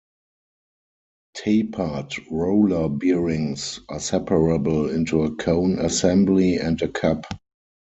Tapered 1.35 2.15
roller 2.31 2.89
bearings 2.89 3.79
are 3.87 3.99
separable 3.99 4.89
into 4.89 5.21
a 5.21 5.35
cone 5.35 5.77
assembly 5.77 6.55
and 6.57 6.81
a 6.81 6.87
cup. 6.87 7.25